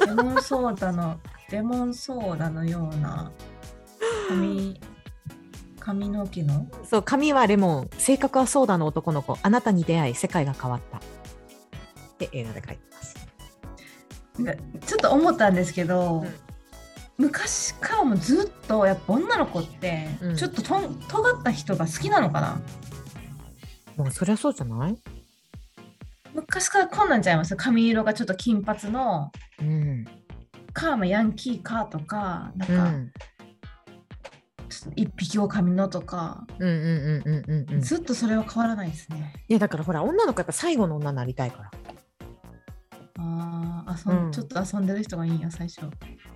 [0.07, 3.31] レモンソーダの、レモンソーダのような
[4.29, 4.81] 髪、
[5.79, 6.67] 髪の毛の？
[6.85, 11.01] そう髪はレモン性格はソーダの男の子あなたに出会い世界が変わった。
[12.19, 13.18] で映画で書いてます。
[14.45, 16.29] ちょっと思ったんですけど、うん
[17.21, 22.61] 昔からもずっとやっぱ女の子ってうんちょっととん尖った人が好きなのかな、
[23.97, 24.97] まあそりゃそうじゃない？
[26.33, 27.57] 昔からこんなんちゃいます？
[27.57, 30.05] 髪色がちょっと金髪のうん。
[30.73, 33.13] か、まあ、ヤンキーかとかなんかうん。
[34.95, 36.47] 一匹狼のとか、
[37.81, 39.33] ずっとそれは変わらないですね。
[39.49, 41.71] やだからほら女の子やっぱ最後の女になりたいから。
[43.21, 45.81] ああ遊ん、うんちょっと遊んでる人がいいんや最初。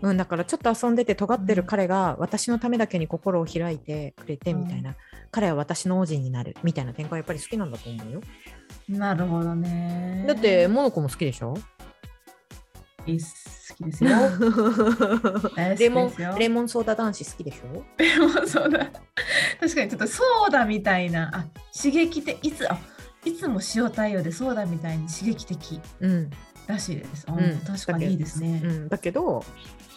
[0.01, 4.97] うん、だからちょっと遊んでて尖ってる彼が私のためだけに心を開いてくれてみたいな、
[5.31, 8.21] 彼は私の王子になるみたいな展開やっぱり好きなんだと思うよ。
[8.89, 10.25] なるほどね。
[10.27, 11.55] だってモノコも好きでしょ？
[13.03, 14.11] 好きですよ。
[15.79, 16.13] レモン。
[16.39, 17.85] レモンソーダ男子好きでしょ？
[17.99, 18.91] レモンそうだ。
[19.61, 21.45] 確かにちょっとソーダみたいな、あ
[21.77, 22.79] 刺激的、いつあ
[23.25, 26.31] いつも塩対応でソーダみたいに刺激的うん、
[26.67, 27.25] らしいです。
[27.29, 28.61] あうん確かにいいですね。
[28.65, 29.45] うん、だけど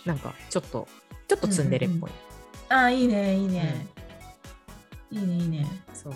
[0.05, 0.87] なんかちょっと
[1.27, 2.11] ちょっとツンデレっぽい。
[2.69, 3.87] あいいね、いいね。
[5.11, 5.67] いいね、いいね。
[5.93, 6.13] そう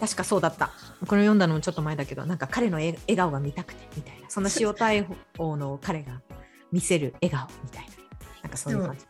[0.00, 0.70] 確かそうだった。
[1.06, 5.06] これ読んだのもちょっと前だけどなんか彼の笑笑顔が見たくてみたいなその塩対
[5.38, 6.20] 応の彼が
[6.72, 7.90] 見せる笑顔みたいな
[8.42, 9.04] なんかそういう感じ。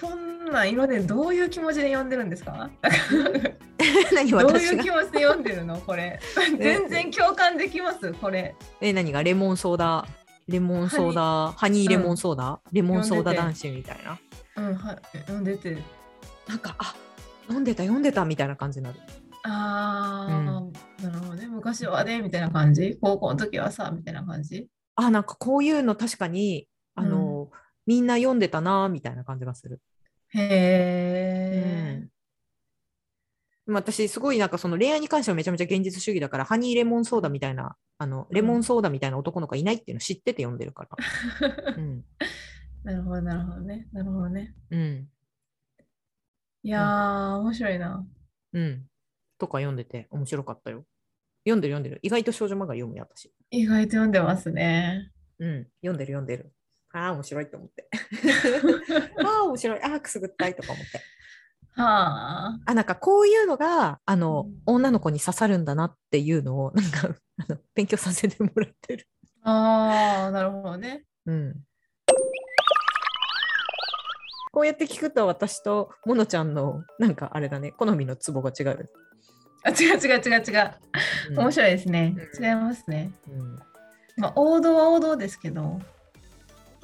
[0.00, 2.70] こんなん今でどういう気持ちで読んでるんですか？
[4.14, 5.78] 何どういう気持ちで読んでるの？
[5.80, 6.20] これ。
[6.58, 8.54] 全然共感できます、これ。
[8.80, 9.22] え何が？
[9.22, 10.06] レモンソーダ？
[10.48, 11.52] レモンソーダ？
[11.56, 14.18] ハニーレモンソーダ、レモンソーダ男子みたいな。
[14.56, 15.76] うん、はい、読んでて。
[16.46, 16.94] なんかあ
[17.50, 19.00] 飲んでた読んでたみたいな感じになる。
[19.44, 20.42] ああ、
[21.02, 21.46] なるほどね。
[21.46, 22.98] 昔はね、みたいな感じ？
[23.00, 24.68] 高校の時はさ、みたいな感じ？
[24.96, 26.68] あなんかこういうの確かに
[27.86, 29.80] みんな読んでたなみたいな感じがする、
[30.28, 32.08] へえ。
[33.66, 41.74] でも私すごいなんかその恋愛に関してはめちゃめちゃ現実主義だからハニーレモンソーダみたいなあのレモンソーダみたいな男の子がいないっていうの知ってて読んでるから。
[41.76, 42.04] うん。
[42.84, 43.88] なるほど、なるほどね。
[43.92, 44.54] なるほどね。
[44.70, 45.08] うん。
[46.62, 48.06] いやー、面白いな。
[48.52, 48.86] うん。
[49.38, 50.84] とか読んでて面白かったよ。
[51.44, 51.98] 読んでる読んでる。
[52.02, 53.32] 意外と少女漫画読むよ私。
[53.50, 55.10] 意外と読んでますね。
[55.38, 55.66] うん。
[55.80, 56.52] 読んでる読んでる
[56.96, 57.88] ああ面白いと思って
[59.22, 61.00] ああ面白いああくすぐったいとか思って
[61.76, 62.58] はあ。
[62.64, 69.06] あなんかこういうのがあの、うん女の子に刺さるんだなっていうのをなんかあの勉強させてもらってる。
[69.42, 71.04] ああ、なるほどね。
[71.26, 71.54] うん、
[74.52, 78.90] こうやって聞くと私とモノちゃんのなんかあれだね好みのツボが違う。
[79.64, 80.74] あ、違う違う違う違う。
[81.30, 82.16] うん面白いですね。
[82.16, 83.12] うん違いますね。
[83.28, 83.58] うん
[84.16, 85.80] まあ、王道は王道ですけど。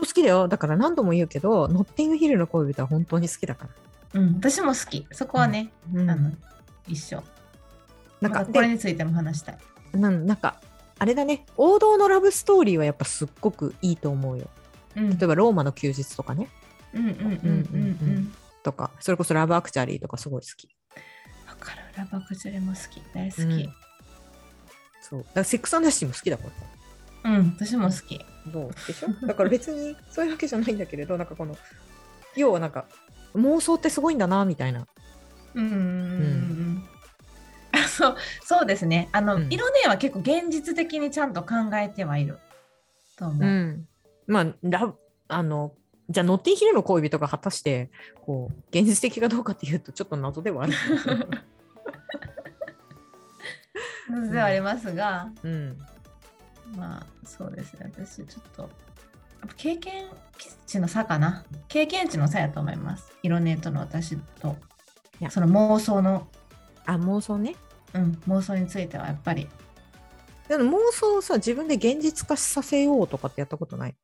[0.06, 3.68] 好きだよだから何度も言うけどノッティングヒルの恋人は本当に好きだか
[4.14, 4.20] ら。
[4.20, 5.06] うん、私も好き。
[5.12, 6.30] そこはね、うんあの
[6.86, 7.22] 一緒。
[8.20, 9.58] なんかこれでについても話したい。
[9.92, 10.60] なんなんか
[10.98, 14.48] あれだね王道のラブストーリーはやっぱすっごくいいと思うよ。
[14.96, 16.48] うん、例えばローマの休日とかね
[16.94, 18.34] うんうんうんうんうん。
[18.62, 20.68] とかそれこそラブアクチュアリーとかすごい好き。
[21.48, 21.78] わかる。
[21.96, 23.02] ラブアクチュアリーも好き。
[23.14, 23.42] 大好き。
[23.42, 23.72] うん
[25.02, 26.50] そうだからセックスアンドザシティも好きだから。
[27.24, 28.24] うん、私も好き。
[28.52, 29.26] そうでしょ？
[29.26, 31.56] だから別にそういうわけじゃないんだけれどなんかこの
[32.34, 32.86] 要はなんか
[33.34, 34.86] 妄想ってすごいんだなみたいな。
[35.54, 36.84] うんうんうんうん。
[37.72, 39.08] あそうそうですね。
[39.12, 42.38] あの、うん色ねは結構現実的にちゃんと考えてはいる
[43.16, 43.44] と思う。
[43.46, 43.86] ん、
[44.26, 44.92] まあラ
[45.28, 45.72] あの
[46.10, 47.90] じゃあノッティンヒルの恋人が果たして
[48.26, 50.72] こう現実的かどうかっていうとちょっと謎ではある。
[54.30, 55.78] ではありますが、うん
[56.76, 57.92] まあそうですね。
[57.94, 58.70] 私ちょっと
[59.56, 60.06] 経験
[60.66, 61.44] 値の差かな。
[61.68, 63.12] 経験値の差やと思います。
[63.22, 64.56] 色ねとの私と
[65.20, 66.28] いやその妄想の、
[66.86, 67.54] あ妄想ね。
[67.94, 69.46] うん、妄想についてはやっぱり
[70.48, 73.94] でも妄想をさ自分で現実化させようとかってやったことない？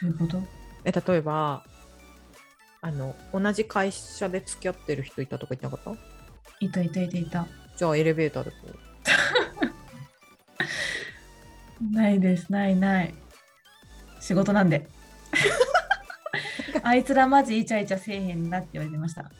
[0.00, 0.42] どういうこと？
[0.84, 1.62] え例えば
[2.80, 6.00] あの同じ会社で付き合ってる人いたとか言ってなかった？
[6.60, 7.46] いたいたいたいた。
[7.76, 8.78] じゃあエレベーターでこう
[11.92, 13.14] ないです、ないない。
[14.20, 14.88] 仕事なんで。
[16.84, 19.22] あいつらマジイチャイチャせえへんなって言われてました。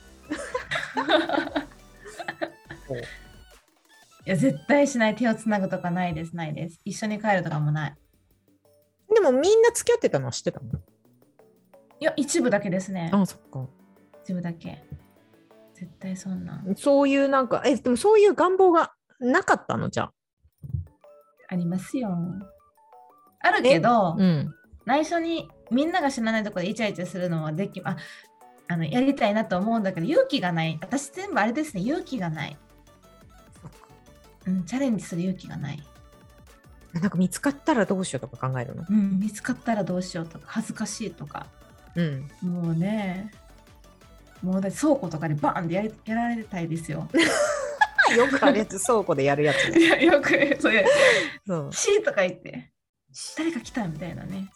[4.25, 5.17] いや、絶対しない。
[5.17, 6.81] 手をつなぐとかないです、ないです。
[6.85, 7.95] 一緒に帰るとかもない。
[9.13, 10.67] でもみんな付き合ってたのは知ってたの？
[12.01, 13.11] いや、一部だけですね。
[13.13, 13.67] あそっか。
[14.25, 14.85] 一部だけ。
[15.75, 19.91] 絶対そんなんそういうなんか、え、でもそういう願望がなかったの？
[19.91, 20.13] じゃあ。
[21.53, 22.17] ありますよ。
[23.41, 24.55] あるけど、うん。
[24.87, 27.97] 内緒にみんなが知らないところでイチャイチャするのはできあ
[28.69, 32.57] あのやりたいなと思うんだけど勇気がない私全部あれですね勇気がない、
[34.47, 35.83] うん、チャレンジする勇気がない
[36.93, 38.85] なんか見つかったらどうしようとか考えるの？
[38.91, 41.47] うん、見つかったらどうしようとか恥ずかしいとか
[41.95, 42.29] うん。
[42.43, 43.31] もうね
[44.43, 47.09] もう倉庫とかでバーンってやられたいですよ。
[48.17, 49.81] よくあるやつ、倉庫でやるやついね。
[49.87, 50.85] やよくそういう
[51.47, 52.73] そう「シー」とか言って
[53.37, 54.49] 誰か来たみたいなね。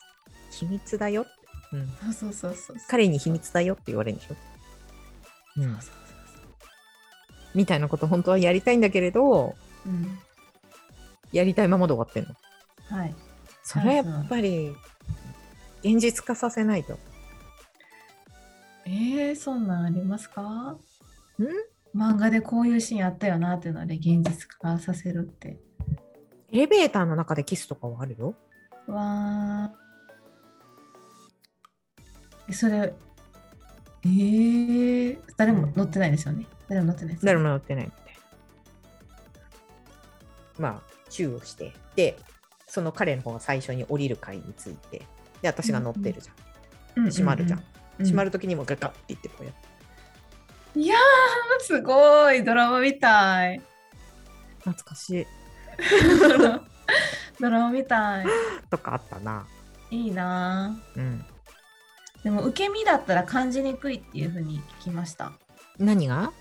[0.51, 1.25] 秘密だよ。
[1.73, 1.87] うん。
[1.89, 2.77] そうそうそうそう。
[2.87, 4.35] 彼に秘密だよって言われるんでしょ。
[5.57, 5.73] うんそう。
[5.75, 6.45] そうそう
[7.53, 9.55] みたいなこと本当はやりたいんだけれど。
[9.85, 10.19] うん。
[11.31, 12.35] やりたいままで終わってんの。
[12.97, 13.15] はい。
[13.63, 14.73] それはやっぱり、
[15.83, 16.97] 現実化させないと。
[18.85, 20.41] えー、そんなんありますか？
[20.41, 20.77] ん？
[21.95, 25.59] 漫画でこういうシーンあったよなっていうので現実化させるって。
[26.51, 28.35] エレベーターの中でキスとかはあるよ。
[28.87, 29.87] わー
[32.49, 32.93] えそれ、
[34.05, 36.45] えー、誰も乗ってないですよね。
[36.69, 38.13] 誰も乗ってないですよね、誰も乗ってないみたい
[40.59, 40.69] な。
[40.69, 42.17] まあ、チューをして、で、
[42.67, 44.99] その彼の方が最初に降りる階について、
[45.41, 46.35] で、私が乗ってるじゃん。
[46.35, 47.59] うんうんうん閉まるじゃん。
[47.59, 47.65] うん
[47.99, 49.76] 閉まるときにもガガッて言ってこうやって。
[50.77, 53.61] いやー、すごい、ドラマみたい。
[54.59, 55.25] 懐かしい。
[57.41, 58.25] ドラマみたい。
[58.69, 59.47] とかあったな。
[59.89, 61.25] いいなうん。
[62.21, 65.31] ぁでも受け身だったら感じにくいっていうふうに聞きました。
[65.79, 66.31] 何が？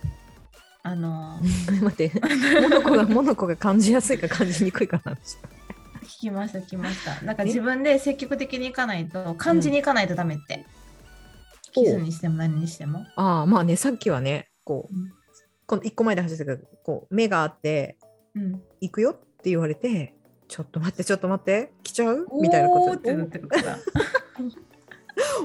[0.82, 1.40] あの
[1.82, 2.12] 待って、
[2.60, 5.38] モノコが、モノコが感じやすいか感じにくいかなんです
[6.02, 7.20] 聞きました聞きました。
[7.22, 7.46] なんかえ？
[7.46, 10.56] 自分で積極的にいかないと感じにいかないとダメって。
[10.56, 10.64] ほう
[11.84, 13.06] キスにしても何にしても。
[13.16, 15.12] ああ、まあね、さっきはね、こう、うん
[15.68, 17.98] この1個前で走ってたけど、こう、目があって、
[18.36, 20.14] うん、行くよって言われて、
[20.46, 22.24] ちょっと待って、ちょっと待って、来ちゃう？
[22.40, 23.76] みたいなことってなってるから。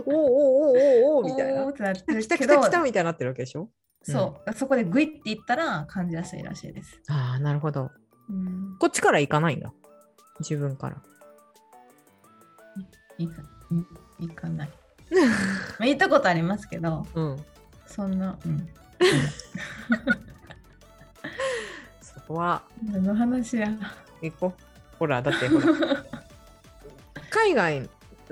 [0.05, 1.71] おおおおおおおみたいなおー。
[1.71, 3.71] ってなってる来た来た来たみたいになってるわけでしょ
[4.03, 7.01] そう、そこでグイっていったら感じやすいらしいです。
[7.09, 7.89] ああ、なるほど。
[8.29, 9.73] うん、こっちから行かないんだ。
[10.39, 11.01] 自分から。
[13.17, 13.33] いか
[14.19, 14.69] いいかない。
[15.79, 17.45] まあ、行ったことありますけど、うん。
[17.87, 18.67] そんな、うん。
[22.01, 23.67] そこは何の話や。
[24.21, 24.61] 行こう。
[24.97, 25.65] ほら、だってほら。
[27.29, 27.89] 海外、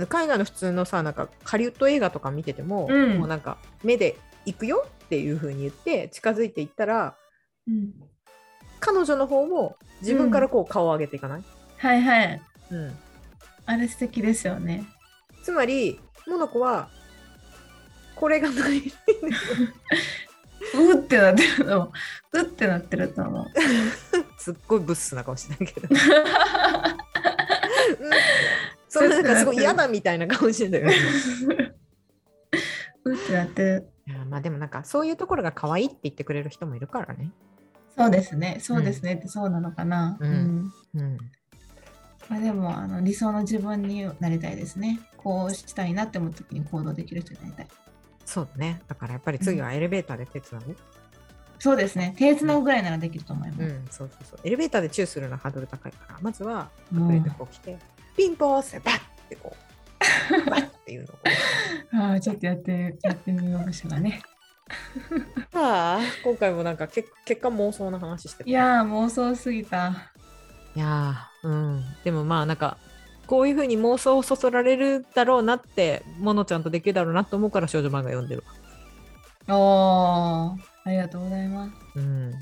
[0.07, 7.15] 海外の普通のさ、なんかハリウッド映画とか見てても、うんもうなんか目で行くよっていう風に言って近づいていったら、
[7.67, 7.93] うん、
[8.79, 11.43] 彼女の方も自分からこう顔を上げていかない、
[11.77, 12.41] はいはい。
[12.71, 12.97] うん
[13.65, 14.83] あれ素敵ですよね。
[15.43, 16.89] つまり、モノコは、
[18.15, 18.83] これがない。
[20.75, 21.91] うってなってるの。
[22.33, 23.45] うってなってると思う。
[24.37, 25.87] すっごいブスな顔してないけど。
[25.89, 25.97] うん
[28.89, 30.95] それなんかすごい嫌だみたいな顔してんだよね。
[33.05, 33.89] うってなってる。
[34.07, 37.31] いやまあでもなんかそういうところが可愛いって言ってくれる人もいるからね。
[37.95, 38.57] そうですね。
[38.59, 40.17] そうですねってそうなのかな。
[40.19, 41.17] うんうんうん。
[42.29, 44.99] まあ、でもあの理想の自分になりたいですね。
[45.21, 47.67] こうしたいなって思った時に行動できる人になりたい。
[48.25, 48.81] そうだね。
[48.87, 50.77] だからやっぱり次はエレベーターで手伝う。
[51.59, 52.15] そうですね。
[52.17, 53.63] 手つなぐぐらいならできると思います。
[53.63, 54.39] うん、そうそうそう。
[54.45, 57.77] エレベーターでチューするのはハードル高いから、まずは隠れてこう来て、
[58.15, 59.53] ピンポーンってバッってこ
[60.45, 62.03] う、 バッっていうのを。
[62.05, 64.21] ああ、ちょっとやって、やってみましょうかね。
[65.53, 70.13] ああ、今回もなんか結結果妄想の話してたいやー、妄想すぎた。
[70.75, 71.83] いやーうん。
[72.05, 72.77] でもまあなんか、
[73.29, 78.43] こういうふうに妄想をそそられるだろうなって、モノちゃんとできるだろうなと思うから少女漫画読んでる
[79.47, 79.55] わ。
[79.55, 81.71] おー、ありがとうございます。
[81.95, 82.33] うん。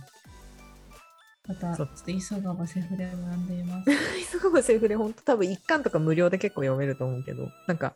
[1.46, 3.92] また、ちょっと急がばセフレを読んでいます。
[4.32, 7.94] すごいセリフで本当多分一巻とか無料で結構読めると思うけど、なんか、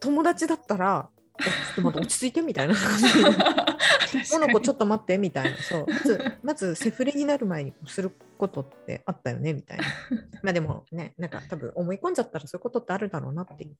[0.00, 3.30] 友達だったら、おちょっと待って、落ち着いてみたいな感じで。
[4.32, 5.56] モノコちょっと待ってみたいな。
[5.58, 5.86] そう。
[5.90, 9.84] まず、まずセフレになる前にすることってあったよねみたいな。
[10.42, 13.76] まあでもね、なんか多分思い込んじゃったらそういうことってあるだろうなっていう。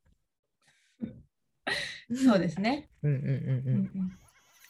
[2.15, 4.19] そうですね、うんうんうんうんうん。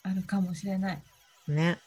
[0.03, 1.03] あるかもしれない。
[1.49, 1.55] うん。
[1.55, 1.79] ね。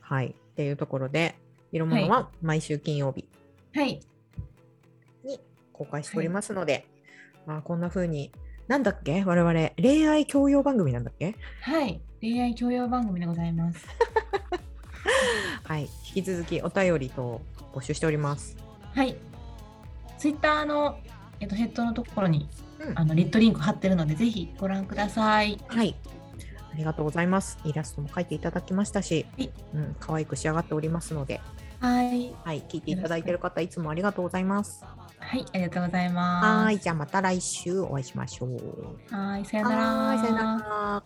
[0.00, 0.36] はい。
[0.52, 1.34] っていうところで、
[1.72, 3.28] 色物は毎週金曜日
[3.74, 4.00] はい。
[5.24, 5.40] に
[5.72, 6.86] 公開しておりますので、
[7.46, 8.30] まあこんな風に、
[8.72, 9.22] なんだっけ？
[9.24, 11.36] 我々、恋愛教養番組なんだっけ？
[11.60, 12.00] はい。
[12.22, 13.86] 恋愛教養番組でございます。
[15.62, 15.82] はい。
[15.82, 17.42] 引き続きお便りと
[17.74, 18.56] 募集しております。
[18.94, 19.14] はい。
[20.16, 20.98] ツイッターの、
[21.38, 22.48] えっと、ヘッドのところに
[22.78, 25.60] うんあのリットリンク貼ってるので、ぜひご覧ください。
[25.68, 25.94] はい。
[26.72, 27.58] ありがとうございます。
[27.66, 31.42] イラストも描いていただきましたし、はいうん、可愛く仕上がっておりますので、
[31.82, 32.32] はい。
[32.44, 34.84] はい、聞いていただいている方、いつもありがとうございます。
[35.18, 36.46] はい、ありがとうございます。
[36.66, 39.12] はい、じゃあまた来週お会いしましょう。
[39.12, 40.16] はい、さよなら。
[40.20, 40.42] さよな
[40.96, 41.02] ら。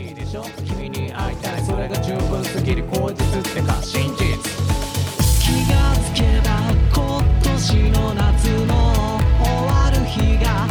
[0.00, 0.44] いいでしょ？
[0.64, 1.62] 君に会いたい。
[1.64, 4.18] それが十分すぎる口実ってか真実。
[5.42, 10.68] 気がつけば今年の夏の終わる日が。